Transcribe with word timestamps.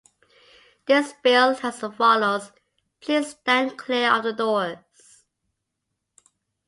This 0.87 1.11
spiel 1.11 1.49
is 1.51 1.59
as 1.63 1.79
follows: 1.95 2.51
Please 3.01 3.29
stand 3.39 3.77
clear 3.77 4.11
of 4.11 4.23
the 4.23 4.33
doors. 4.33 4.77